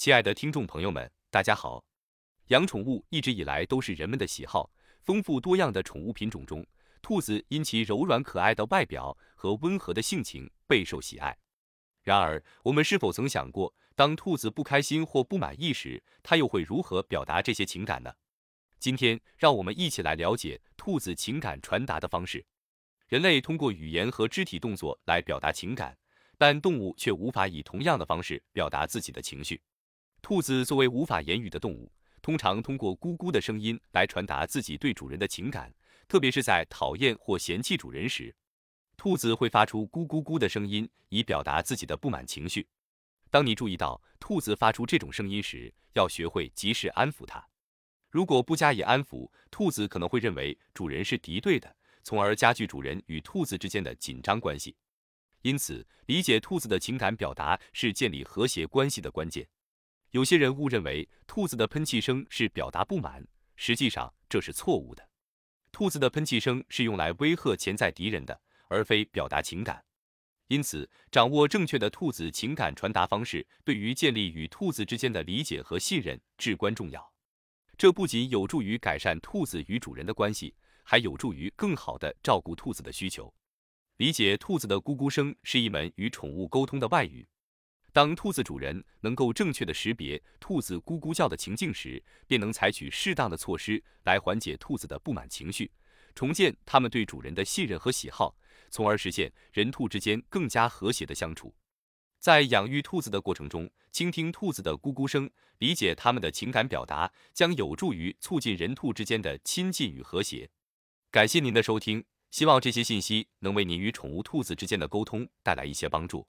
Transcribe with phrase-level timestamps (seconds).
[0.00, 1.84] 亲爱的听众朋友们，大家好。
[2.46, 4.70] 养宠物一直以来都是人们的喜好，
[5.02, 6.66] 丰富多样的宠物品种中，
[7.02, 11.36] 兔子因其柔软可爱的外表和温和的性情备受喜爱。
[12.02, 18.10] 然而，我们是否曾想过，当兔子不开心或不满意时，它又会如何表达这些情感呢？
[18.78, 22.42] 今天，让我们一起来了解兔子情感传达的方式。
[23.06, 25.94] 人类通过语言和肢体动作来表达情感，
[26.38, 29.60] 但动物却无法以同样的方式表达自己的情绪。
[30.30, 31.90] 兔子作为无法言语的动物，
[32.22, 35.74] 通常通过咕咕的声音来传达自己对主人的情感，
[36.06, 38.32] 特别是在讨厌或嫌弃主人时，
[38.96, 42.64] 兔子会发出咕咕咕的声音，以表达自己的不满情绪。
[43.28, 47.44] 当你注意到兔子发出这种声音时，要学会及时安抚它。
[48.08, 54.76] 如果不加以安抚，兔子可能会认为主人是敌对的，从而加剧主人与兔子之间的紧张关系。
[55.42, 59.44] 因此，理解兔子的情感表达是建立和谐关系的关键。
[60.10, 63.24] 有些人误认为兔子的喷气声是表达不满，
[63.54, 65.08] 实际上这是错误的。
[65.70, 69.84] 兔子的喷气声是用来威吓潜在敌人的，而非表达情感。
[70.48, 77.12] 因此，掌握正确的兔子情感传达方式，对于建立与兔子之间的理解和信任至关重要。
[77.78, 83.32] 这不仅有助于改善兔子与主人的关系，还有助于更好地照顾兔子的需求。
[83.98, 87.28] 理解兔子的咕咕声是一门与宠物沟通的外语。
[87.92, 95.70] 当兔子主人能够正确的识别兔子咕咕叫的情境时，便能采取适当的措施来缓解兔子的不满情绪，
[96.14, 98.36] 重建它们对主人的信任和喜好，
[98.70, 101.52] 从而实现人兔之间更加和谐的相处。
[102.20, 110.48] 在养育兔子的过程中，倾听兔子的咕咕声，理解它们的情感表达，将有助于促进人兔之间的亲近与和谐。
[111.10, 116.28] 感谢您的收听，希望这些信息能为您与宠物兔子之间的沟通带来一些帮助。